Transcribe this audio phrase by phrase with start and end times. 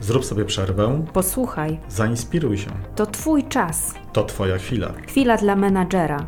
[0.00, 2.70] Zrób sobie przerwę, Posłuchaj, zainspiruj się.
[2.96, 3.94] to Twój czas.
[4.12, 4.88] To Twoja chwila.
[5.08, 6.26] Chwila dla menadżera.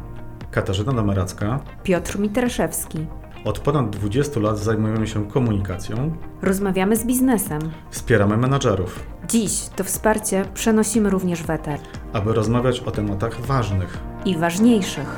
[0.50, 1.60] Katarzyna Dameracka.
[1.82, 3.06] Piotr Mitraszewski.
[3.44, 7.60] Od ponad 20 lat zajmujemy się komunikacją, Rozmawiamy z biznesem.
[7.90, 11.78] wspieramy menadżerów, Dziś to wsparcie przenosimy również w eter.
[12.12, 13.98] aby rozmawiać o tematach ważnych.
[14.24, 15.16] I ważniejszych.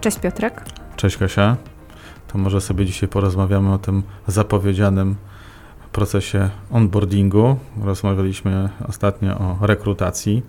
[0.00, 0.62] Cześć Piotrek.
[0.96, 1.56] Cześć Kasia.
[2.34, 5.16] To może sobie dzisiaj porozmawiamy o tym zapowiedzianym
[5.92, 7.56] procesie onboardingu.
[7.82, 10.42] Rozmawialiśmy ostatnio o rekrutacji.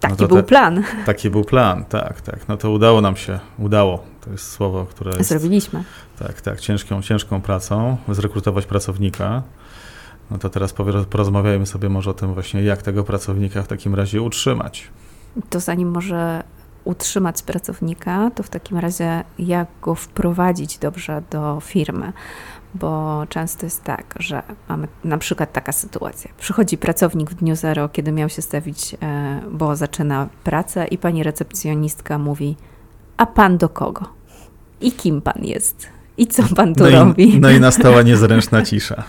[0.00, 0.82] Taki to był te- plan.
[1.06, 2.48] Taki był plan, tak, tak.
[2.48, 4.04] No to udało nam się, udało.
[4.24, 5.84] To jest słowo, które jest Zrobiliśmy.
[6.18, 9.42] tak, tak, ciężką, ciężką pracą, zrekrutować pracownika.
[10.30, 10.74] No to teraz
[11.10, 14.88] porozmawiajmy sobie może o tym właśnie, jak tego pracownika w takim razie utrzymać.
[15.50, 16.42] To zanim może
[16.86, 22.12] utrzymać pracownika, to w takim razie jak go wprowadzić dobrze do firmy.
[22.74, 26.30] Bo często jest tak, że mamy na przykład taka sytuacja.
[26.38, 31.22] Przychodzi pracownik w dniu zero, kiedy miał się stawić, e, bo zaczyna pracę, i pani
[31.22, 32.56] recepcjonistka mówi:
[33.16, 34.08] A pan do kogo?
[34.80, 35.88] I kim pan jest?
[36.18, 37.34] I co pan tu no, robi?
[37.34, 39.04] i, no i nastała niezręczna cisza.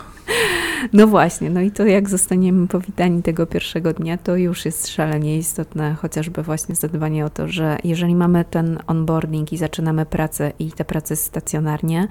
[0.93, 5.37] No właśnie, no i to jak zostaniemy powitani tego pierwszego dnia, to już jest szalenie
[5.37, 10.71] istotne, chociażby właśnie zadbanie o to, że jeżeli mamy ten onboarding i zaczynamy pracę i
[10.87, 12.07] praca jest stacjonarnie,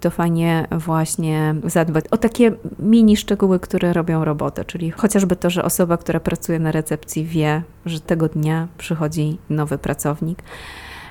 [0.00, 5.64] to fajnie właśnie zadbać o takie mini szczegóły, które robią robotę, czyli chociażby to, że
[5.64, 10.42] osoba, która pracuje na recepcji wie, że tego dnia przychodzi nowy pracownik.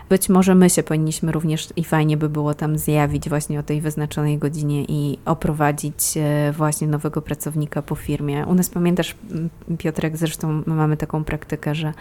[0.10, 3.82] Być może my się powinniśmy również i fajnie by było tam zjawić właśnie o tej
[3.82, 8.46] wyznaczonej godzinie i oprowadzić e, właśnie nowego pracownika po firmie.
[8.46, 9.16] U nas pamiętasz,
[9.78, 11.94] Piotrek, zresztą my mamy taką praktykę, że,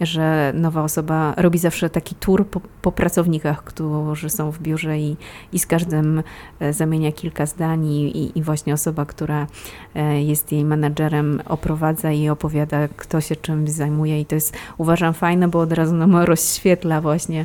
[0.00, 5.16] że nowa osoba robi zawsze taki tour po, po pracownikach, którzy są w biurze i,
[5.52, 6.22] i z każdym
[6.60, 9.46] e, zamienia kilka zdań i, i, i właśnie osoba, która
[9.94, 15.14] e, jest jej menadżerem, oprowadza i opowiada, kto się czymś zajmuje i to jest uważam
[15.14, 17.44] fajne, bo od razu nam rozświetla właśnie,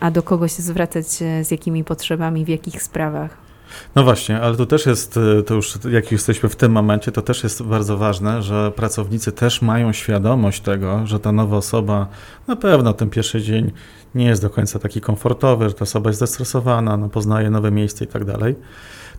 [0.00, 3.44] a do kogo się zwracać, e, z jakimi potrzebami, w jakich sprawach.
[3.94, 7.22] No właśnie, ale to też jest, y, to już jak jesteśmy w tym momencie, to
[7.22, 12.06] też jest bardzo ważne, że pracownicy też mają świadomość tego, że ta nowa osoba
[12.46, 13.72] na pewno ten pierwszy dzień
[14.14, 18.04] nie jest do końca taki komfortowy, że ta osoba jest zestresowana, no, poznaje nowe miejsce
[18.04, 18.54] i tak dalej.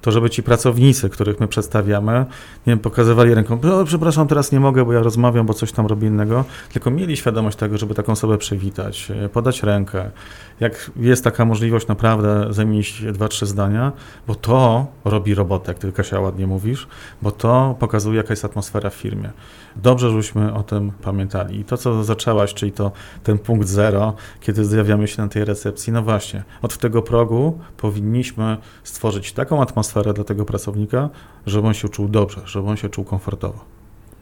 [0.05, 2.25] To żeby ci pracownicy, których my przedstawiamy,
[2.67, 5.85] nie wiem, pokazywali ręką, o, przepraszam, teraz nie mogę, bo ja rozmawiam, bo coś tam
[5.85, 10.11] robię innego, tylko mieli świadomość tego, żeby taką osobę przywitać, y, podać rękę.
[10.59, 13.91] Jak jest taka możliwość, naprawdę zamienić dwa, trzy zdania,
[14.27, 16.87] bo to robi robotę, jak ty Kasia ładnie mówisz,
[17.21, 19.29] bo to pokazuje, jaka jest atmosfera w firmie.
[19.75, 21.59] Dobrze, żebyśmy o tym pamiętali.
[21.59, 22.91] I to, co zaczęłaś, czyli to
[23.23, 28.57] ten punkt zero, kiedy zjawiamy się na tej recepcji, no właśnie, od tego progu powinniśmy
[28.83, 31.09] stworzyć taką atmosferę dla tego pracownika,
[31.45, 33.59] żeby on się czuł dobrze, żeby on się czuł komfortowo.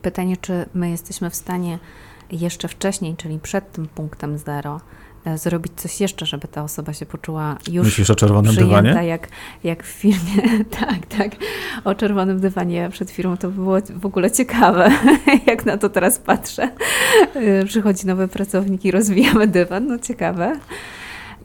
[0.02, 1.80] Pytanie, czy my jesteśmy w stanie
[2.32, 4.82] jeszcze wcześniej, czyli przed tym punktem zero,
[5.26, 9.08] e, zrobić coś jeszcze, żeby ta osoba się poczuła już Myślisz o czerwonym przyjęta, dywanie?
[9.08, 9.28] jak,
[9.64, 11.32] jak w filmie, tak, tak,
[11.84, 14.92] o czerwonym dywanie przed firmą, to by było w ogóle ciekawe,
[15.48, 16.70] jak na to teraz patrzę.
[17.36, 20.60] Y, Przychodzi nowy pracownik i rozwijamy dywan, no ciekawe.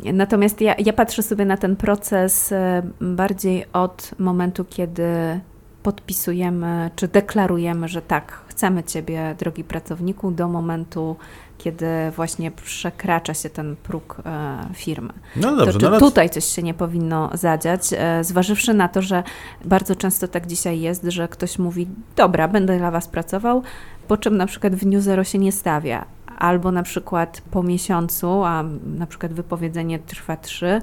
[0.04, 5.40] Natomiast ja, ja patrzę sobie na ten proces e, bardziej od momentu, kiedy
[5.82, 11.16] podpisujemy, czy deklarujemy, że tak, chcemy Ciebie, drogi pracowniku, do momentu,
[11.58, 11.86] kiedy
[12.16, 15.12] właśnie przekracza się ten próg e, firmy.
[15.36, 19.22] No dobrze, to no tutaj coś się nie powinno zadziać, e, zważywszy na to, że
[19.64, 23.62] bardzo często tak dzisiaj jest, że ktoś mówi, dobra, będę dla Was pracował,
[24.08, 26.04] po czym na przykład w dniu zero się nie stawia,
[26.38, 30.80] albo na przykład po miesiącu, a na przykład wypowiedzenie trwa trzy,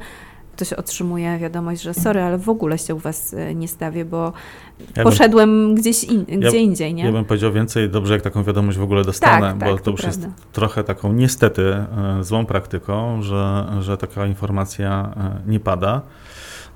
[0.55, 4.33] ktoś otrzymuje wiadomość, że sorry, ale w ogóle się u Was e, nie stawię, bo
[4.79, 7.05] ja bym, poszedłem gdzieś in, gdzie indziej, nie?
[7.05, 9.85] ja bym powiedział więcej, dobrze jak taką wiadomość w ogóle dostanę, Tak, bo tak, to
[9.85, 10.41] to już jest prawda.
[10.51, 16.01] trochę taką niestety e, złą praktyką, że, że taka informacja e, nie pada.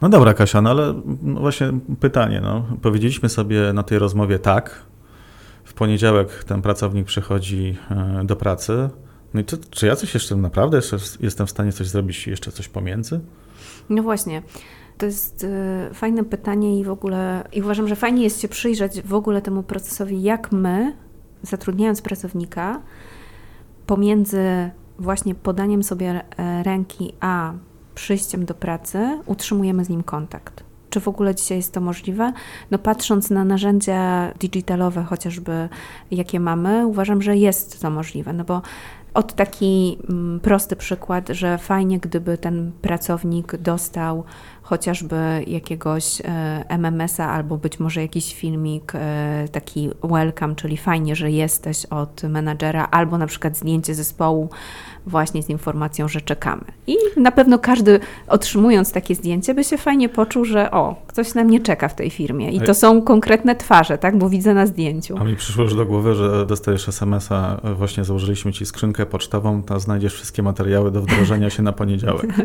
[0.01, 1.67] No dobra, Kasia, no ale no właśnie
[1.99, 2.41] pytanie.
[2.41, 2.65] No.
[2.81, 4.81] Powiedzieliśmy sobie na tej rozmowie tak.
[5.79, 8.89] Poniedziałek ten pracownik przychodzi e, do pracy.
[9.33, 12.51] No i to, czy ja coś jeszcze naprawdę jeszcze jestem w stanie coś zrobić, jeszcze
[12.51, 13.19] coś pomiędzy?
[13.89, 14.41] No właśnie.
[14.97, 19.01] To jest y, fajne pytanie i w ogóle i uważam, że fajnie jest się przyjrzeć
[19.01, 20.95] w ogóle temu procesowi, jak my,
[21.41, 22.81] zatrudniając pracownika,
[23.85, 27.53] pomiędzy właśnie podaniem sobie e, ręki a
[27.95, 30.68] przyjściem do pracy, utrzymujemy z nim kontakt.
[30.89, 32.33] Czy w ogóle dzisiaj jest to możliwe?
[32.71, 35.69] No patrząc na narzędzia digitalowe chociażby,
[36.11, 38.61] jakie mamy, uważam, że jest to możliwe, no bo
[39.13, 44.23] od taki mm, prosty przykład, że fajnie, gdyby ten pracownik dostał
[44.69, 45.15] chociażby
[45.47, 51.85] jakiegoś e, MMS-a albo być może jakiś filmik e, taki welcome, czyli fajnie, że jesteś
[51.85, 54.49] od menadżera, albo na przykład zdjęcie zespołu
[55.07, 56.61] właśnie z informacją, że czekamy.
[56.87, 61.43] I na pewno każdy otrzymując takie zdjęcie by się fajnie poczuł, że o, ktoś na
[61.43, 62.51] mnie czeka w tej firmie.
[62.51, 65.17] I to są konkretne twarze, tak, bo widzę na zdjęciu.
[65.19, 69.79] A mi przyszło już do głowy, że dostajesz SMS-a, właśnie założyliśmy ci skrzynkę pocztową, tam
[69.79, 72.27] znajdziesz wszystkie materiały do wdrożenia się na poniedziałek.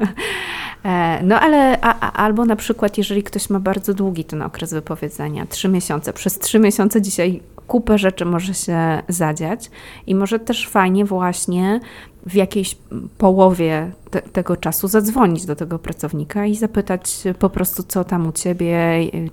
[0.84, 4.72] E, no ale a, a, albo na przykład, jeżeli ktoś ma bardzo długi ten okres
[4.72, 9.70] wypowiedzenia, trzy miesiące, przez trzy miesiące dzisiaj kupę rzeczy może się zadziać
[10.06, 11.80] i może też fajnie właśnie
[12.26, 12.76] w jakiejś
[13.18, 18.32] połowie te, tego czasu zadzwonić do tego pracownika i zapytać po prostu, co tam u
[18.32, 18.78] ciebie,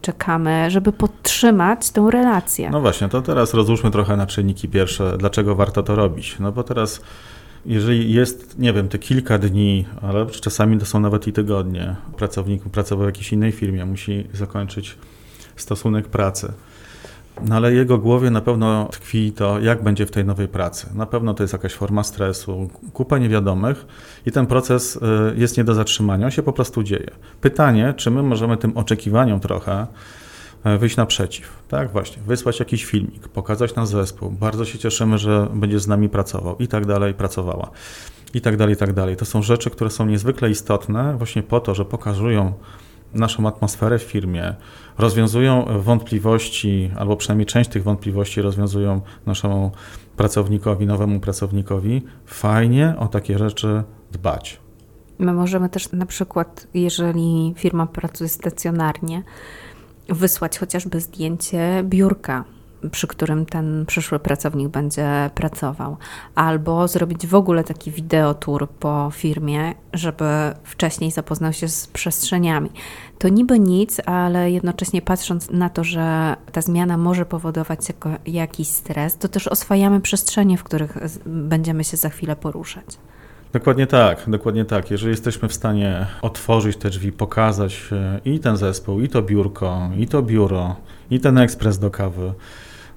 [0.01, 2.69] czekamy, żeby podtrzymać tą relację.
[2.69, 6.35] No właśnie, to teraz rozłóżmy trochę na czynniki pierwsze, dlaczego warto to robić.
[6.39, 7.01] No bo teraz
[7.65, 12.63] jeżeli jest, nie wiem, te kilka dni, ale czasami to są nawet i tygodnie, pracownik
[12.63, 14.97] pracował w jakiejś innej firmie, musi zakończyć
[15.55, 16.53] stosunek pracy.
[17.47, 20.87] No ale jego głowie na pewno tkwi to, jak będzie w tej nowej pracy.
[20.95, 23.85] Na pewno to jest jakaś forma stresu, kupa niewiadomych
[24.25, 24.99] i ten proces y,
[25.35, 27.11] jest nie do zatrzymania, on się po prostu dzieje.
[27.41, 29.87] Pytanie, czy my możemy tym oczekiwaniom trochę
[30.79, 35.79] wyjść naprzeciw, tak właśnie, wysłać jakiś filmik, pokazać nam zespół, bardzo się cieszymy, że będzie
[35.79, 36.57] z nami pracował.
[36.57, 37.71] I tak dalej, pracowała.
[38.33, 39.15] I tak dalej, i tak dalej.
[39.15, 42.53] To są rzeczy, które są niezwykle istotne właśnie po to, że pokazują
[43.13, 44.55] naszą atmosferę w firmie,
[44.97, 49.71] rozwiązują wątpliwości, albo przynajmniej część tych wątpliwości rozwiązują naszemu
[50.17, 54.59] pracownikowi, nowemu pracownikowi, fajnie o takie rzeczy dbać.
[55.19, 59.23] My możemy też na przykład, jeżeli firma pracuje stacjonarnie,
[60.11, 62.43] wysłać chociażby zdjęcie biurka
[62.91, 65.97] przy którym ten przyszły pracownik będzie pracował,
[66.35, 70.25] albo zrobić w ogóle taki wideotur po firmie, żeby
[70.63, 72.69] wcześniej zapoznał się z przestrzeniami.
[73.19, 78.67] To niby nic, ale jednocześnie patrząc na to, że ta zmiana może powodować jako jakiś
[78.67, 82.85] stres, to też oswajamy przestrzenie, w których będziemy się za chwilę poruszać.
[83.53, 84.91] Dokładnie tak, dokładnie tak.
[84.91, 89.89] Jeżeli jesteśmy w stanie otworzyć te drzwi, pokazać e, i ten zespół, i to biurko,
[89.97, 90.75] i to biuro,
[91.09, 92.33] i ten ekspres do kawy,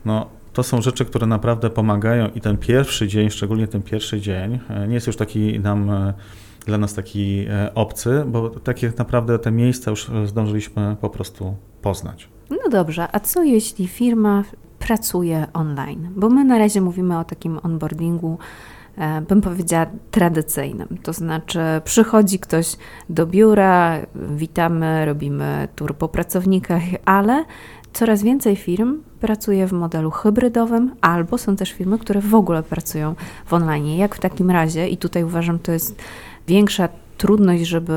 [0.05, 4.59] no, to są rzeczy, które naprawdę pomagają i ten pierwszy dzień, szczególnie ten pierwszy dzień,
[4.71, 6.15] e, nie jest już taki nam e,
[6.67, 12.29] dla nas taki obcy, bo takie naprawdę te miejsca już zdążyliśmy po prostu poznać.
[12.51, 14.45] No dobrze, a co jeśli firma
[14.79, 16.09] pracuje online?
[16.17, 18.39] Bo my na razie mówimy o takim onboardingu,
[19.29, 20.89] bym powiedziała, tradycyjnym.
[21.03, 22.77] To znaczy, przychodzi ktoś
[23.09, 27.45] do biura, witamy, robimy tur po pracownikach, ale
[27.93, 33.15] coraz więcej firm pracuje w modelu hybrydowym, albo są też firmy, które w ogóle pracują
[33.47, 33.87] w online.
[33.87, 36.03] Jak w takim razie, i tutaj uważam, to jest
[36.49, 36.89] większa
[37.19, 37.93] trudność, żeby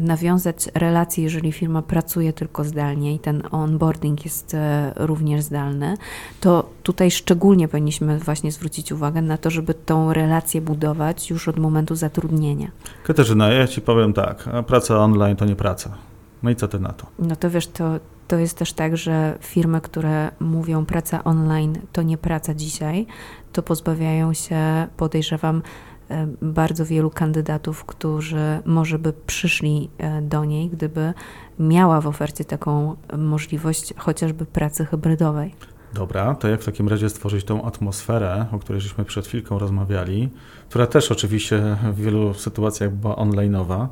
[0.00, 5.96] nawiązać relacje, jeżeli firma pracuje tylko zdalnie i ten onboarding jest e, również zdalny,
[6.40, 11.58] to tutaj szczególnie powinniśmy właśnie zwrócić uwagę na to, żeby tą relację budować już od
[11.58, 12.70] momentu zatrudnienia.
[13.04, 15.94] Katarzyna, ja Ci powiem tak, praca online to nie praca.
[16.42, 17.06] No i co Ty na to?
[17.18, 17.98] No to wiesz, to
[18.28, 23.06] to jest też tak, że firmy, które mówią praca online to nie praca dzisiaj,
[23.52, 25.62] to pozbawiają się, podejrzewam,
[26.42, 31.14] bardzo wielu kandydatów, którzy może by przyszli e, do niej, gdyby
[31.58, 35.54] miała w ofercie taką możliwość chociażby pracy hybrydowej.
[35.94, 40.28] Dobra, to jak w takim razie stworzyć tą atmosferę, o której żeśmy przed chwilką rozmawiali,
[40.68, 43.88] która też oczywiście w wielu sytuacjach była onlineowa,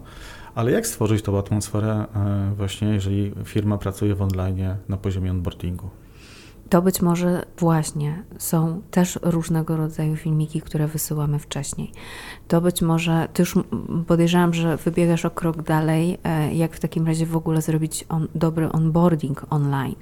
[0.55, 5.91] ale jak stworzyć tą atmosferę e, właśnie, jeżeli firma pracuje w online na poziomie onboardingu?
[6.69, 11.93] To być może właśnie są też różnego rodzaju filmiki, które wysyłamy wcześniej.
[12.49, 13.55] To być może, ty już
[14.07, 18.29] podejrzewam, że wybiegasz o krok dalej, e, jak w takim razie w ogóle zrobić on,
[18.35, 19.97] dobry onboarding online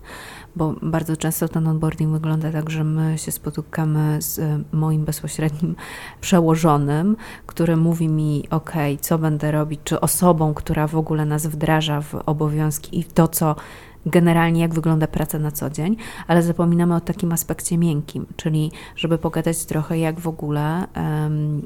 [0.57, 5.77] bo bardzo często ten onboarding wygląda tak, że my się spotykamy z moim bezpośrednim
[6.21, 7.17] przełożonym,
[7.47, 12.15] który mówi mi, ok, co będę robić, czy osobą, która w ogóle nas wdraża w
[12.27, 13.57] obowiązki i to, co
[14.07, 15.97] generalnie jak wygląda praca na co dzień,
[16.27, 21.63] ale zapominamy o takim aspekcie miękkim, czyli żeby pogadać trochę, jak w ogóle um,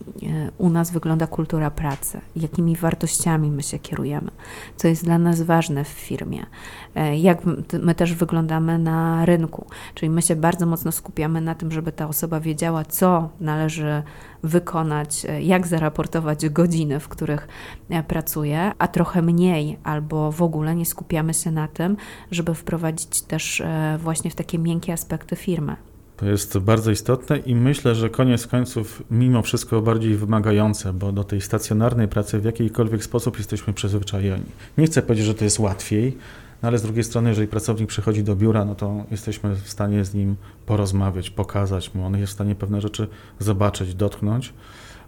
[0.59, 4.30] u nas wygląda kultura pracy, jakimi wartościami my się kierujemy,
[4.76, 6.47] co jest dla nas ważne w firmie,
[6.95, 7.38] e, jak
[7.83, 12.09] my też wyglądamy na rynku, czyli my się bardzo mocno skupiamy na tym, żeby ta
[12.09, 14.02] osoba wiedziała, co należy
[14.42, 17.49] wykonać, e, jak zaraportować godziny, w których
[17.90, 21.97] e, pracuje, a trochę mniej albo w ogóle nie skupiamy się na tym,
[22.30, 25.76] żeby wprowadzić też e, właśnie w takie miękkie aspekty firmy.
[26.16, 31.25] To jest bardzo istotne i myślę, że koniec końców mimo wszystko bardziej wymagające, bo do
[31.25, 34.45] tej stacjonarnej pracy w jakikolwiek sposób jesteśmy przyzwyczajeni.
[34.78, 36.18] Nie chcę powiedzieć, że to jest łatwiej,
[36.62, 40.05] no ale z drugiej strony, jeżeli pracownik przychodzi do biura, no to jesteśmy w stanie
[40.05, 40.37] z nim
[40.67, 44.55] porozmawiać, pokazać mu, on jest w stanie pewne rzeczy zobaczyć, dotknąć.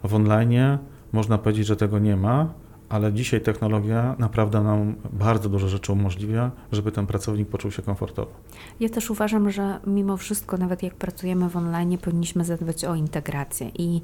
[0.03, 0.77] W online
[1.11, 2.53] można powiedzieć, że tego nie ma,
[2.91, 8.31] ale dzisiaj technologia naprawdę nam bardzo dużo rzeczy umożliwia, żeby ten pracownik poczuł się komfortowo.
[8.79, 13.71] Ja też uważam, że mimo wszystko, nawet jak pracujemy w online, powinniśmy zadbać o integrację
[13.77, 14.01] i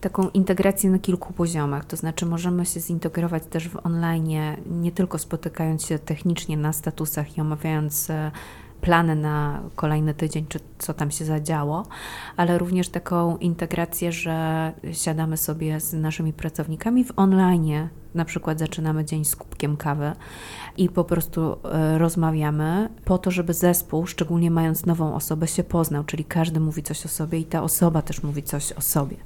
[0.00, 1.84] taką integrację na kilku poziomach.
[1.84, 4.28] To znaczy, możemy się zintegrować też w online,
[4.70, 8.30] nie tylko spotykając się technicznie na statusach i omawiając e,
[8.80, 11.86] plany na kolejny tydzień, czy co tam się zadziało,
[12.36, 19.04] ale również taką integrację, że siadamy sobie z naszymi pracownikami w online, na przykład zaczynamy
[19.04, 20.12] dzień z kubkiem kawy
[20.76, 26.04] i po prostu e, rozmawiamy po to, żeby zespół, szczególnie mając nową osobę, się poznał,
[26.04, 29.16] czyli każdy mówi coś o sobie i ta osoba też mówi coś o sobie.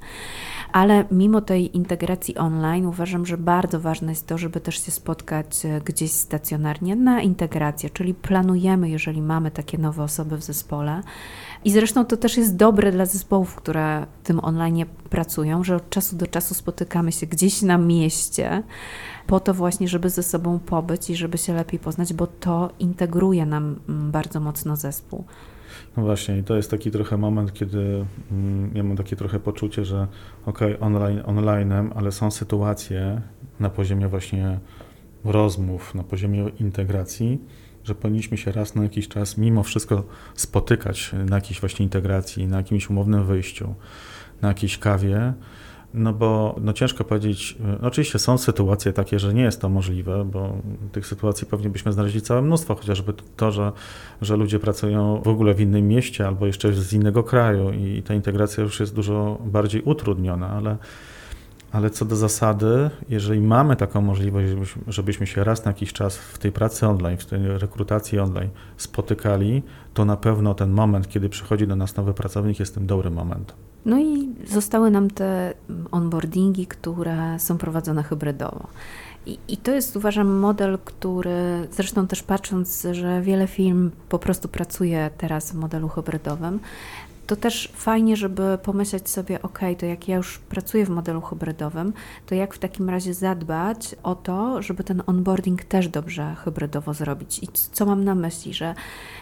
[0.71, 5.65] Ale mimo tej integracji online uważam, że bardzo ważne jest to, żeby też się spotkać
[5.65, 11.01] e, gdzieś stacjonarnie na integrację, czyli planujemy, jeżeli mamy takie nowe osoby w zespole.
[11.65, 15.89] I zresztą to też jest dobre dla zespołów, które w tym online pracują, że od
[15.89, 18.63] czasu do czasu spotykamy się gdzieś na mieście,
[19.27, 23.45] po to właśnie, żeby ze sobą pobyć i żeby się lepiej poznać, bo to integruje
[23.45, 25.23] nam mm, bardzo mocno zespół.
[25.97, 29.85] No właśnie, i to jest taki trochę moment, kiedy mm, ja mam takie trochę poczucie,
[29.85, 30.07] że
[30.45, 33.21] okej, okay, online, online'em, ale są sytuacje
[33.59, 34.59] na poziomie właśnie
[35.23, 37.39] rozmów, na poziomie integracji,
[37.85, 40.03] że powinniśmy się raz na jakiś czas mimo wszystko
[40.35, 43.75] spotykać na jakiejś właśnie integracji, na jakimś umownym wyjściu,
[44.41, 45.33] na jakiejś kawie,
[45.95, 50.25] no bo no ciężko powiedzieć, no oczywiście są sytuacje takie, że nie jest to możliwe,
[50.25, 50.57] bo
[50.91, 53.71] tych sytuacji pewnie byśmy znaleźli całe mnóstwo, chociażby to, że,
[54.21, 58.13] że ludzie pracują w ogóle w innym mieście albo jeszcze z innego kraju i ta
[58.13, 60.77] integracja już jest dużo bardziej utrudniona, ale,
[61.75, 64.47] ale co do zasady, jeżeli mamy taką możliwość,
[64.87, 69.63] żebyśmy, się raz na jakiś czas w tej pracy online, w tej rekrutacji online spotykali,
[69.93, 73.55] to na pewno ten moment, kiedy przychodzi do nas nowy pracownik, jest tym dobrym momentem.
[73.85, 75.53] No i zostały nam te
[75.91, 78.67] onboardingi, które są prowadzone hybrydowo.
[79.25, 84.47] I, I, to jest, uważam, model, który zresztą też patrząc, że wiele firm po prostu
[84.47, 86.59] pracuje teraz w modelu hybrydowym,
[87.27, 91.93] to też fajnie, żeby pomyśleć sobie, ok, to jak ja już pracuję w modelu hybrydowym,
[92.25, 97.43] to jak w takim razie zadbać o to, żeby ten onboarding też dobrze hybrydowo zrobić.
[97.43, 98.75] I co mam na myśli, że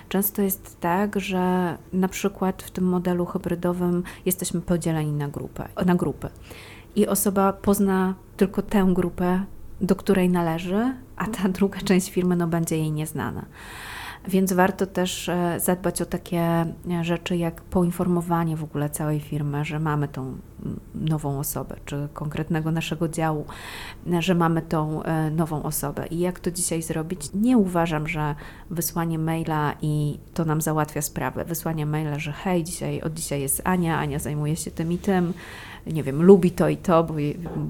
[0.09, 5.95] często jest tak, że na przykład w tym modelu hybrydowym jesteśmy podzieleni na, grupę, na
[5.95, 6.29] grupy
[6.95, 9.43] i osoba pozna tylko tę grupę,
[9.81, 13.45] do której należy, a ta druga część firmy no, będzie jej nieznana.
[14.27, 16.65] Więc warto też e, zadbać o takie e,
[17.01, 20.37] rzeczy jak poinformowanie w ogóle całej firmy, że mamy tą
[20.95, 23.45] nową osobę, czy konkretnego naszego działu,
[24.13, 25.01] e, że mamy tą
[25.31, 26.07] nową osobę.
[26.07, 27.29] I jak to dzisiaj zrobić?
[27.33, 28.35] Nie uważam, że
[28.69, 31.45] wysłanie maila i to nam załatwia sprawę.
[31.45, 35.33] Wysłanie maila, że hej, dzisiaj, od dzisiaj jest Ania, Ania zajmuje się tym i tym,
[35.87, 37.13] nie wiem, lubi to i to, bo,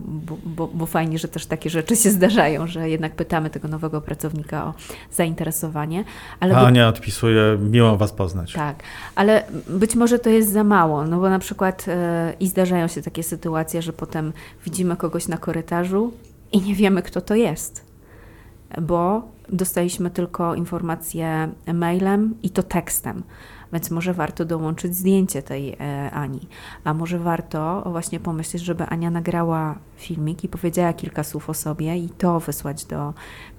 [0.05, 4.01] bo, bo, bo, fajnie, że też takie rzeczy się zdarzają, że jednak pytamy tego nowego
[4.01, 4.74] pracownika o
[5.12, 6.03] zainteresowanie.
[6.39, 8.53] Ale Ania odpisuje, miło Was poznać.
[8.53, 8.84] Tak,
[9.15, 11.93] ale być może to jest za mało, no bo na przykład yy,
[12.39, 14.34] i zdarzają się takie sytuacje, że potem
[14.65, 16.13] widzimy kogoś na korytarzu
[16.51, 17.86] i nie wiemy, kto to jest,
[18.82, 23.24] bo dostaliśmy tylko informację mailem i to tekstem.
[23.74, 26.39] Więc może warto dołączyć zdjęcie tej e, Ani,
[26.84, 31.98] a może warto właśnie pomyśleć, żeby Ania nagrała filmik i powiedziała kilka słów o sobie
[31.98, 33.13] i to wysłać do,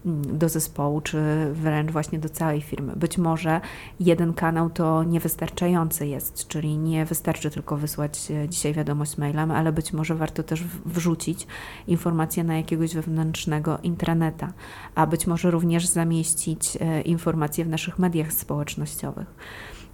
[0.06, 1.18] mm, do zespołu, czy
[1.52, 2.92] wręcz właśnie do całej firmy.
[2.96, 3.60] Być może
[4.00, 9.72] jeden kanał to niewystarczający jest, czyli nie wystarczy tylko wysłać e, dzisiaj wiadomość mailem, ale
[9.72, 11.46] być może warto też wrzucić
[11.86, 14.52] informację na jakiegoś wewnętrznego intraneta,
[14.94, 19.34] a być może również zamieścić e, informacje w naszych mediach społecznościowych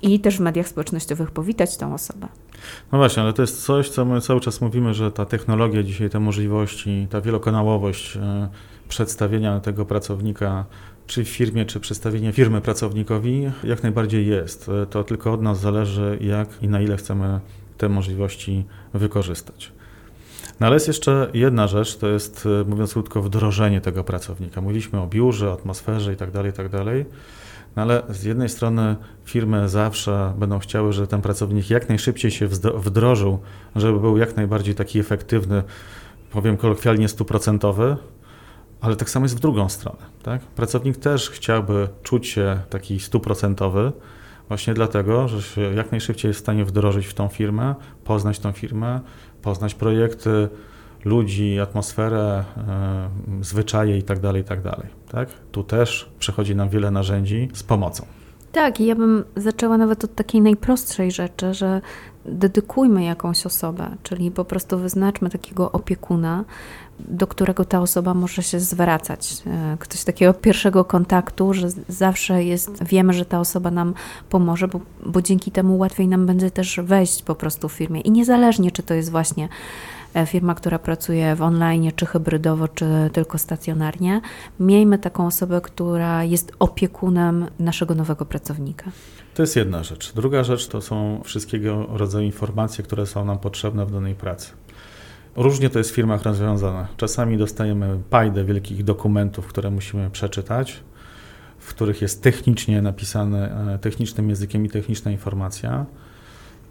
[0.02, 2.28] i też w mediach społecznościowych powitać tą osobę.
[2.92, 6.10] No właśnie, ale to jest coś, co my cały czas mówimy, że ta technologia dzisiaj,
[6.10, 8.48] te możliwości, ta wielokanałowość e,
[8.88, 10.64] przedstawienia tego pracownika
[11.06, 14.68] czy w firmie, czy przedstawienie firmy pracownikowi jak najbardziej jest.
[14.68, 17.40] E, to tylko od nas zależy, jak i na ile chcemy
[17.78, 18.64] te możliwości
[18.94, 19.72] wykorzystać.
[20.60, 24.60] No ale jest jeszcze jedna rzecz, to jest, e, mówiąc krótko, wdrożenie tego pracownika.
[24.60, 27.04] Mówiliśmy o biurze, atmosferze itd., tak itd., tak
[27.76, 32.46] no ale z jednej strony firmy zawsze będą chciały, żeby ten pracownik jak najszybciej się
[32.74, 33.38] wdrożył,
[33.76, 35.62] żeby był jak najbardziej taki efektywny,
[36.30, 37.96] powiem kolokwialnie stuprocentowy,
[38.80, 39.98] ale tak samo jest w drugą stronę.
[40.22, 40.42] Tak?
[40.42, 43.92] Pracownik też chciałby czuć się taki stuprocentowy,
[44.50, 47.74] Właśnie dlatego, że się jak najszybciej jest w stanie wdrożyć w tą firmę,
[48.04, 49.00] poznać tą firmę,
[49.42, 50.48] poznać projekty,
[51.04, 52.44] ludzi, atmosferę,
[53.40, 54.70] y, zwyczaje itd., tak itd.
[54.70, 55.28] Tak, tak?
[55.52, 58.06] Tu też przychodzi nam wiele narzędzi z pomocą.
[58.52, 61.80] Tak, i ja bym zaczęła nawet od takiej najprostszej rzeczy, że
[62.24, 66.44] dedykujmy jakąś osobę, czyli po prostu wyznaczmy takiego opiekuna,
[66.98, 69.42] do którego ta osoba może się zwracać.
[69.46, 73.94] E, ktoś takiego pierwszego kontaktu, że zawsze jest, wiemy, że ta osoba nam
[74.30, 78.00] pomoże, bo, bo dzięki temu łatwiej nam będzie też wejść po prostu w firmie.
[78.00, 79.48] I niezależnie, czy to jest właśnie e,
[80.26, 84.20] firma, która pracuje w online, czy hybrydowo, czy tylko stacjonarnie,
[84.60, 88.90] miejmy taką osobę, która jest opiekunem naszego nowego pracownika.
[89.34, 90.12] To jest jedna rzecz.
[90.12, 94.50] Druga rzecz to są wszystkiego rodzaju informacje, które są nam potrzebne w danej pracy.
[95.36, 96.86] Różnie to jest w firmach rozwiązane.
[96.96, 100.80] Czasami dostajemy pajdę wielkich dokumentów, które musimy przeczytać,
[101.58, 105.86] w których jest technicznie napisane, e, technicznym językiem i techniczna informacja.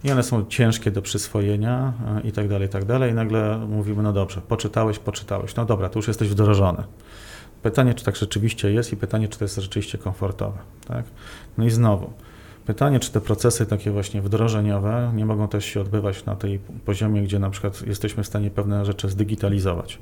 [0.04, 3.12] I one są ciężkie do przyswojenia e, i tak dalej, i tak dalej.
[3.12, 5.56] I nagle mówimy, no dobrze, poczytałeś, poczytałeś.
[5.56, 6.84] No dobra, to już jesteś wdrożony.
[7.64, 10.58] Pytanie, czy tak rzeczywiście jest i pytanie, czy to jest rzeczywiście komfortowe.
[10.88, 11.06] Tak?
[11.58, 12.14] No i znowu,
[12.70, 17.22] Pytanie, czy te procesy takie właśnie wdrożeniowe nie mogą też się odbywać na tej poziomie,
[17.22, 20.00] gdzie na przykład jesteśmy w stanie pewne rzeczy zdigitalizować.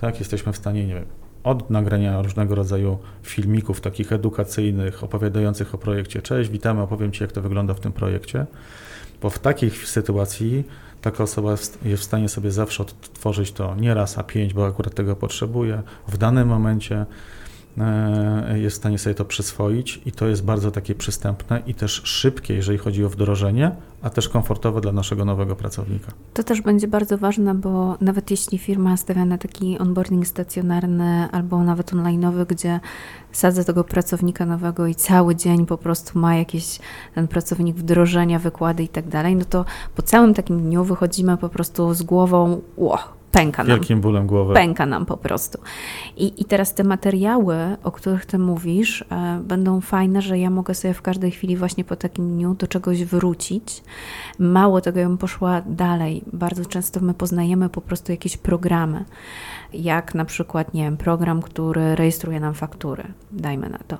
[0.00, 1.04] Tak, jesteśmy w stanie, nie wiem,
[1.44, 6.22] od nagrania różnego rodzaju filmików takich edukacyjnych, opowiadających o projekcie.
[6.22, 8.46] Cześć, witamy, opowiem Ci, jak to wygląda w tym projekcie.
[9.22, 10.64] Bo w takiej sytuacji
[11.02, 11.50] taka osoba
[11.84, 15.82] jest w stanie sobie zawsze odtworzyć to nie raz, a pięć, bo akurat tego potrzebuje.
[16.08, 17.06] W danym momencie
[18.54, 22.54] jest w stanie sobie to przyswoić i to jest bardzo takie przystępne i też szybkie,
[22.54, 23.70] jeżeli chodzi o wdrożenie,
[24.02, 26.12] a też komfortowe dla naszego nowego pracownika.
[26.34, 31.64] To też będzie bardzo ważne, bo nawet jeśli firma stawia na taki onboarding stacjonarny albo
[31.64, 32.80] nawet online'owy, gdzie
[33.32, 36.78] sadzę tego pracownika nowego i cały dzień po prostu ma jakiś
[37.14, 39.64] ten pracownik wdrożenia, wykłady i tak dalej, no to
[39.96, 42.98] po całym takim dniu wychodzimy po prostu z głową, ło,
[43.32, 43.76] pęka nam.
[43.76, 44.54] Wielkim bólem głowy.
[44.54, 45.58] Pęka nam po prostu.
[46.16, 50.74] I, i teraz te materiały, o których ty mówisz, e, będą fajne, że ja mogę
[50.74, 53.82] sobie w każdej chwili właśnie po takim dniu do czegoś wrócić.
[54.38, 56.22] Mało tego, ja bym poszła dalej.
[56.32, 59.04] Bardzo często my poznajemy po prostu jakieś programy
[59.72, 63.98] jak na przykład, nie wiem, program, który rejestruje nam faktury, dajmy na to.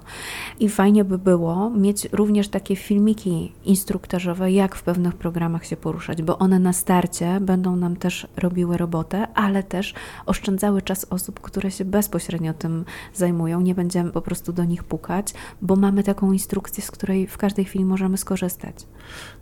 [0.60, 6.22] I fajnie by było mieć również takie filmiki instruktażowe, jak w pewnych programach się poruszać,
[6.22, 9.94] bo one na starcie będą nam też robiły robotę, ale też
[10.26, 13.60] oszczędzały czas osób, które się bezpośrednio tym zajmują.
[13.60, 17.64] Nie będziemy po prostu do nich pukać, bo mamy taką instrukcję, z której w każdej
[17.64, 18.74] chwili możemy skorzystać.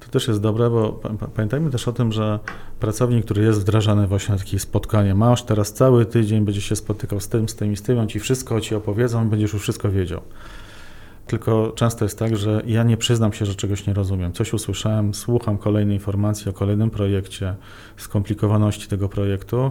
[0.01, 1.01] To też jest dobre, bo
[1.35, 2.39] pamiętajmy też o tym, że
[2.81, 7.21] pracownik, który jest wdrażany właśnie na takie spotkanie, masz teraz cały tydzień, będzie się spotykał
[7.21, 9.91] z tym, z tym i z tym, on ci wszystko ci opowiedzą, będziesz już wszystko
[9.91, 10.21] wiedział.
[11.27, 14.33] Tylko często jest tak, że ja nie przyznam się, że czegoś nie rozumiem.
[14.33, 17.55] Coś usłyszałem, słucham kolejnej informacji o kolejnym projekcie,
[17.97, 19.71] skomplikowaności tego projektu,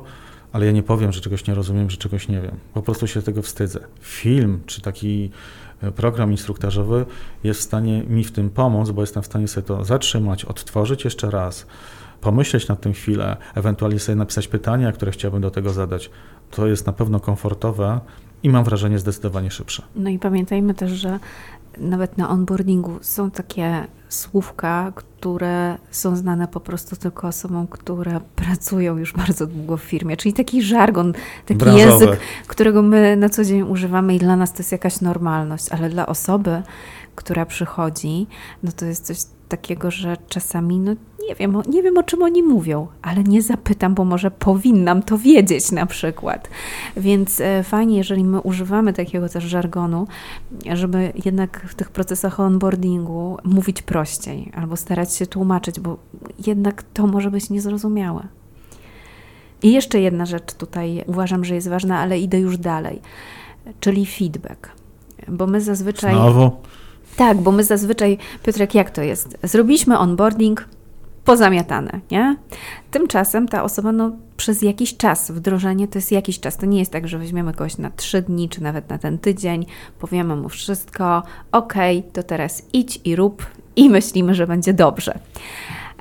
[0.52, 2.56] ale ja nie powiem, że czegoś nie rozumiem, że czegoś nie wiem.
[2.74, 3.80] Po prostu się tego wstydzę.
[4.00, 5.32] Film czy taki
[5.82, 7.06] e, program instruktażowy
[7.44, 11.04] jest w stanie mi w tym pomóc, bo jestem w stanie sobie to zatrzymać, odtworzyć
[11.04, 11.66] jeszcze raz,
[12.24, 16.10] pomyśleć nad tym chwilę, ewentualnie sobie napisać pytania, które chciałbym do tego zadać.
[16.56, 18.00] To jest na pewno komfortowe
[18.44, 19.84] i mam wrażenie zdecydowanie szybsze.
[19.96, 21.20] No i pamiętajmy też, że
[21.78, 28.98] nawet na onboardingu są takie słówka, które są znane po prostu tylko osobom, które pracują
[28.98, 31.14] już bardzo długo w firmie, czyli taki żargon,
[31.46, 35.70] taki język, którego my na co dzień używamy i dla nas to jest jakaś normalność,
[35.70, 36.62] ale dla osoby,
[37.16, 38.28] która przychodzi,
[38.64, 39.18] no to jest coś
[39.50, 40.96] takiego, że czasami, no
[41.30, 45.18] nie wiem, nie wiem o czym oni mówią, ale nie zapytam, bo może powinnam to
[45.18, 46.50] wiedzieć na przykład.
[46.98, 50.08] Więc e, fajnie, jeżeli my używamy takiego też żargonu,
[50.74, 55.98] żeby jednak w tych procesach onboardingu mówić prościej albo starać się tłumaczyć, bo
[56.48, 58.28] jednak to może być niezrozumiałe.
[59.64, 63.02] I jeszcze jedna rzecz tutaj uważam, że jest ważna, ale idę już dalej,
[63.80, 64.70] czyli feedback.
[65.28, 66.14] Bo my zazwyczaj.
[66.14, 66.52] Znowu?
[67.16, 69.38] Tak, bo my zazwyczaj, Piotrek, jak to jest?
[69.44, 70.68] Zrobiliśmy onboarding,
[71.26, 72.36] pozamiatane, nie?
[72.92, 76.58] Tymczasem ta osoba, no, przez jakiś czas, wdrożenie to jest jakiś czas.
[76.58, 79.66] To nie jest tak, że weźmiemy kogoś na trzy dni, czy nawet na ten tydzień,
[80.00, 81.74] powiemy mu wszystko, ok,
[82.14, 83.46] to teraz idź i rób
[83.76, 85.20] i myślimy, że będzie dobrze.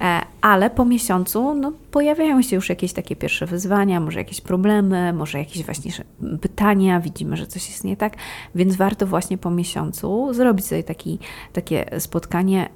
[0.00, 5.12] E, ale po miesiącu no, pojawiają się już jakieś takie pierwsze wyzwania, może jakieś problemy,
[5.12, 5.92] może jakieś właśnie
[6.40, 8.16] pytania, widzimy, że coś jest nie tak,
[8.55, 11.18] więc warto właśnie po miesiącu zrobić sobie taki,
[11.52, 12.68] takie spotkanie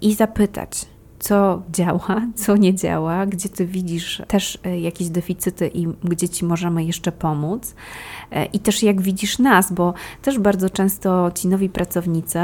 [0.00, 0.86] i zapytać,
[1.22, 6.44] co działa, co nie działa, gdzie ty widzisz też e, jakieś deficyty i gdzie ci
[6.44, 7.74] możemy jeszcze pomóc.
[8.30, 12.38] E, I też jak widzisz nas, bo też bardzo często ci nowi pracownicy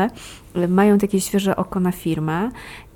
[0.69, 2.51] mają takie świeże oko na firmę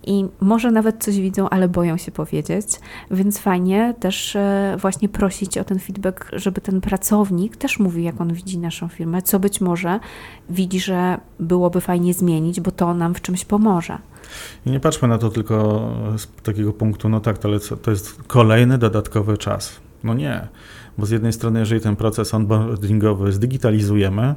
[0.07, 2.67] i może nawet coś widzą, ale boją się powiedzieć,
[3.11, 4.37] więc fajnie też
[4.79, 9.23] właśnie prosić o ten feedback, żeby ten pracownik też mówił, jak on widzi naszą firmę,
[9.23, 10.01] co być może
[10.51, 13.99] widzi, że byłoby fajnie zmienić, bo to nam w czymś pomoże.
[14.67, 18.23] I nie patrzmy na to tylko z takiego punktu, no tak, to, ale to jest
[18.23, 19.81] kolejny dodatkowy czas.
[20.05, 20.49] No nie,
[20.99, 24.35] bo z jednej strony, jeżeli ten proces onboardingowy zdigitalizujemy,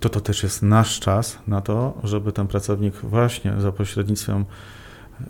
[0.00, 4.44] to to też jest nasz czas na to, żeby ten pracownik właśnie za pośrednictwem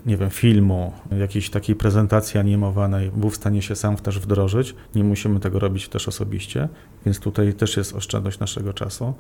[0.07, 4.75] nie wiem, filmu, jakiejś takiej prezentacji animowanej był w stanie się sam też wdrożyć.
[4.95, 6.69] Nie musimy tego robić też osobiście,
[7.07, 9.15] więc tutaj też jest oszczędność naszego czasu.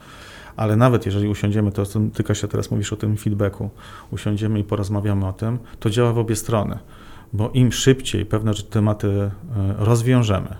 [0.56, 3.70] Ale nawet jeżeli usiądziemy, to tylko się teraz mówisz o tym feedbacku,
[4.10, 6.78] usiądziemy i porozmawiamy o tym, to działa w obie strony,
[7.32, 9.30] bo im szybciej pewne tematy e,
[9.78, 10.56] rozwiążemy,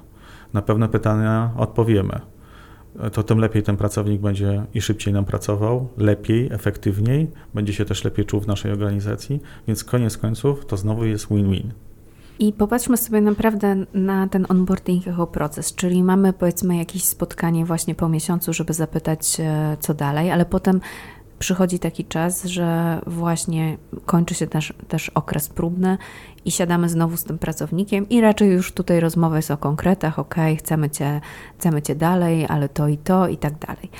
[0.53, 2.21] na pewne pytania odpowiemy,
[3.13, 8.05] to tym lepiej ten pracownik będzie i szybciej nam pracował, lepiej, efektywniej, będzie się też
[8.05, 11.73] lepiej czuł w naszej organizacji, więc koniec końców to znowu jest win-win.
[12.39, 17.95] I popatrzmy sobie naprawdę na ten onboarding jako proces, czyli mamy powiedzmy jakieś spotkanie właśnie
[17.95, 19.37] po miesiącu, żeby zapytać
[19.81, 20.81] co dalej, ale potem
[21.39, 25.99] przychodzi taki czas, że właśnie kończy się też, też okres próbny
[26.47, 30.35] i siadamy znowu z tym pracownikiem i raczej już tutaj rozmowa jest o konkretach, ok,
[30.59, 31.21] chcemy cię,
[31.59, 33.91] chcemy cię dalej, ale to i to i tak dalej.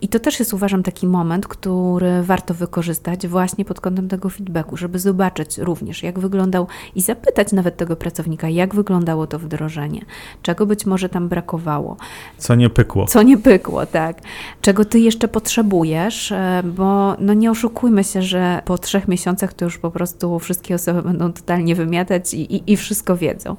[0.00, 4.76] I to też jest uważam taki moment, który warto wykorzystać właśnie pod kątem tego feedbacku,
[4.76, 10.04] żeby zobaczyć również jak wyglądał i zapytać nawet tego pracownika, jak wyglądało to wdrożenie,
[10.42, 11.96] czego być może tam brakowało.
[12.38, 13.06] Co nie pykło.
[13.06, 14.20] Co nie pykło, tak.
[14.60, 19.64] Czego ty jeszcze potrzebujesz, e, bo no nie oszukujmy się, że po trzech miesiącach to
[19.64, 23.56] już po prostu wszystkie osoby będą totalnie wymiatać i, i, i wszystko wiedzą.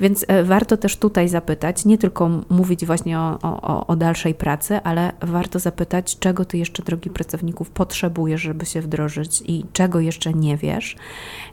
[0.00, 4.80] Więc e, warto też tutaj zapytać, nie tylko mówić właśnie o, o, o dalszej pracy,
[4.84, 10.34] ale warto zapytać, czego ty jeszcze, drogi pracowników, potrzebujesz, żeby się wdrożyć i czego jeszcze
[10.34, 10.96] nie wiesz.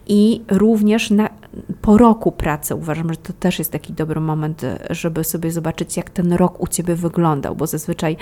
[0.06, 1.30] I również na,
[1.82, 6.10] po roku pracy uważam, że to też jest taki dobry moment, żeby sobie zobaczyć, jak
[6.10, 8.16] ten rok u ciebie wyglądał, bo zazwyczaj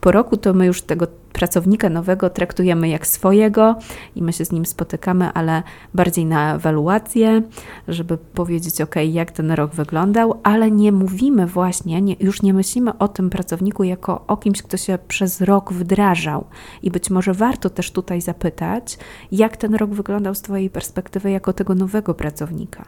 [0.00, 3.76] po roku to my już tego pracownika nowego traktujemy jak swojego
[4.16, 5.62] i my się z nim spotykamy, ale
[5.94, 7.42] bardziej na ewaluację,
[7.88, 12.98] żeby powiedzieć, ok, jak ten rok wyglądał, ale nie mówimy właśnie, nie, już nie myślimy
[12.98, 16.44] o tym pracowniku jako o kimś, kto się przez rok wdrażał.
[16.82, 18.98] I być może warto też tutaj zapytać,
[19.32, 22.84] jak ten rok wyglądał z Twojej perspektywy jako tego nowego pracownika.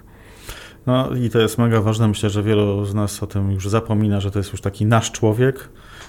[0.87, 2.09] No i to jest mega ważne.
[2.09, 5.13] Myślę, że wielu z nas o tym już zapomina, że to jest już taki nasz
[5.13, 5.69] człowiek,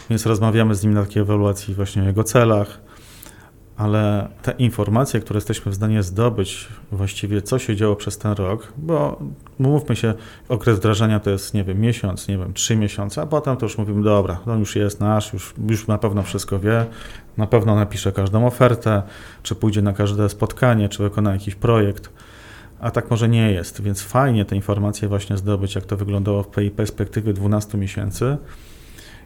[0.10, 2.80] więc rozmawiamy z nim na takiej ewaluacji właśnie o jego celach,
[3.78, 8.74] ale te informacje, które jesteśmy w stanie zdobyć, właściwie co się działo przez ten rok,
[8.78, 9.20] bo
[9.60, 10.14] mówmy się,
[10.50, 13.78] okres wdrażania to jest, nie wiem, miesiąc, nie wiem, trzy miesiące, a potem to już
[13.78, 16.86] mówimy, dobra, on już jest nasz, już, już na pewno wszystko wie,
[17.38, 19.04] na pewno napisze każdą ofertę,
[19.44, 22.10] czy pójdzie na każde spotkanie, czy wykona jakiś projekt,
[22.80, 26.48] a tak może nie jest, więc fajnie te informacje właśnie zdobyć, jak to wyglądało w
[26.76, 28.38] perspektywie 12 miesięcy,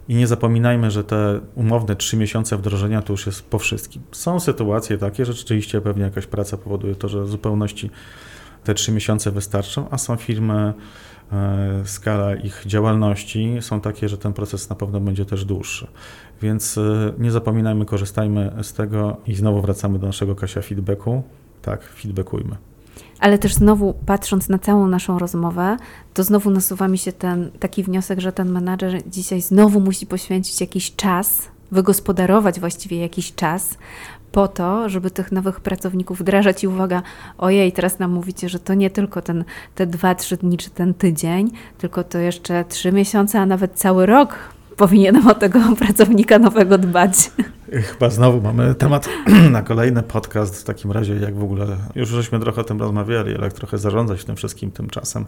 [0.07, 4.01] i nie zapominajmy, że te umowne trzy miesiące wdrożenia to już jest po wszystkim.
[4.11, 7.89] Są sytuacje takie, że rzeczywiście pewnie jakaś praca powoduje to, że w zupełności
[8.63, 10.73] te trzy miesiące wystarczą, a są firmy,
[11.31, 15.87] e, skala ich działalności są takie, że ten proces na pewno będzie też dłuższy.
[16.41, 21.23] Więc e, nie zapominajmy, korzystajmy z tego i znowu wracamy do naszego Kasia feedbacku.
[21.61, 22.55] Tak, feedbackujmy.
[23.19, 25.77] Ale też znowu patrząc na całą naszą rozmowę,
[26.13, 30.61] to znowu nasuwa mi się ten taki wniosek, że ten menadżer dzisiaj znowu musi poświęcić
[30.61, 33.77] jakiś czas, wygospodarować właściwie jakiś czas
[34.31, 37.01] po to, żeby tych nowych pracowników wdrażać i uwaga,
[37.37, 39.43] ojej, teraz nam mówicie, że to nie tylko ten,
[39.75, 44.05] te dwa, trzy dni czy ten tydzień, tylko to jeszcze trzy miesiące, a nawet cały
[44.05, 44.35] rok
[44.77, 47.31] powinienem o tego pracownika nowego dbać.
[47.71, 49.09] Chyba znowu mamy temat
[49.51, 50.61] na kolejny podcast.
[50.61, 53.77] W takim razie, jak w ogóle, już żeśmy trochę o tym rozmawiali, ale jak trochę
[53.77, 55.25] zarządzać tym wszystkim tymczasem.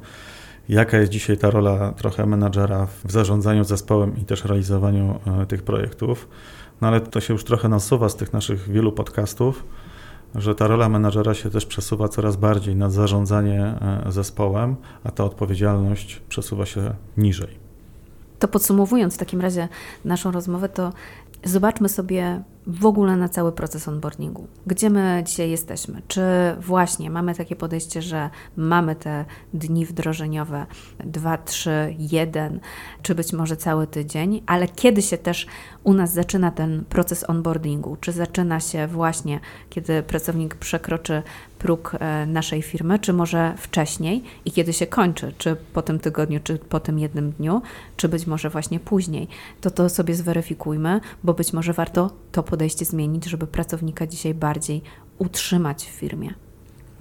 [0.70, 5.64] Jaka jest dzisiaj ta rola trochę menadżera w zarządzaniu zespołem i też realizowaniu e, tych
[5.64, 6.28] projektów?
[6.82, 9.64] No ale to się już trochę nasuwa z tych naszych wielu podcastów,
[10.36, 15.24] że ta rola menadżera się też przesuwa coraz bardziej na zarządzanie e, zespołem, a ta
[15.24, 17.70] odpowiedzialność przesuwa się niżej.
[18.40, 19.68] To podsumowując w takim razie
[20.06, 20.94] naszą rozmowę, to
[21.44, 24.48] zobaczmy sobie w ogóle na cały proces onboardingu.
[24.68, 26.02] Gdzie my dzisiaj jesteśmy?
[26.08, 26.22] Czy
[26.60, 30.66] właśnie mamy takie podejście, że mamy te dni wdrożeniowe
[31.00, 32.60] 2, 3, 1,
[33.02, 35.48] czy być może cały tydzień, ale kiedy się też
[35.84, 37.98] u nas zaczyna ten proces onboardingu?
[38.02, 39.40] Czy zaczyna się właśnie,
[39.70, 41.24] kiedy pracownik przekroczy
[41.60, 46.40] próg e, naszej firmy, czy może wcześniej i kiedy się kończy, czy po tym tygodniu,
[46.44, 47.62] czy po tym jednym dniu,
[47.98, 49.28] czy być może właśnie później?
[49.62, 54.82] To to sobie zweryfikujmy, bo być może warto to podejście zmienić, żeby pracownika dzisiaj bardziej
[55.18, 56.34] utrzymać w firmie.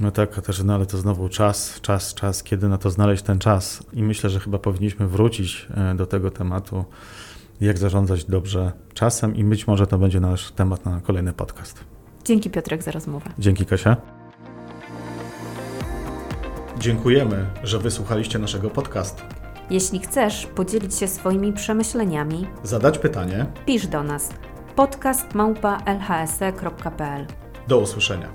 [0.01, 3.83] No tak, Katarzyna, ale to znowu czas, czas, czas, kiedy na to znaleźć ten czas.
[3.93, 6.85] I myślę, że chyba powinniśmy wrócić e, do tego tematu,
[7.61, 11.85] jak zarządzać dobrze czasem i być może to będzie nasz temat na kolejny podcast.
[12.25, 13.31] Dzięki Piotrek za rozmowę.
[13.39, 13.97] Dzięki Kasia.
[16.79, 19.23] Dziękujemy, że wysłuchaliście naszego podcastu.
[19.71, 23.47] Jeśli chcesz podzielić się swoimi przemyśleniami, Zadać pytanie.
[23.67, 24.31] pisz do nas
[24.77, 27.27] podcast małpa lhse.pl.
[27.69, 28.29] Do usłyszenia.